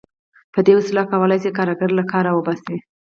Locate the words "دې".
0.65-0.73